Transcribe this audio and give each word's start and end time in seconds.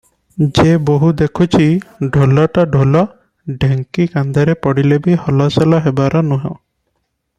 ଯେ 0.59 0.71
ବୋହୂ 0.89 1.09
ଦେଖୁଛି, 1.21 1.67
ଢୋଲ 2.15 2.45
ତ 2.57 2.63
ଢୋଲ, 2.71 3.03
ଢେଙ୍କି 3.65 4.07
କାନ୍ଧରେ 4.15 4.57
ପଡ଼ିଲେ 4.65 4.99
ବି 5.09 5.19
ହଲଚଲ 5.27 5.83
ହେବାର 5.89 6.25
ନୁହଁ।" 6.33 6.57